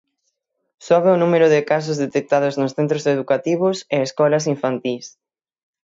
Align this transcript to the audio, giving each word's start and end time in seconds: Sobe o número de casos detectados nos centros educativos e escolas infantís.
Sobe 0.87 1.09
o 1.15 1.19
número 1.23 1.47
de 1.53 1.61
casos 1.71 1.97
detectados 2.05 2.57
nos 2.61 2.73
centros 2.77 3.03
educativos 3.15 3.77
e 3.95 3.97
escolas 4.07 4.45
infantís. 4.53 5.05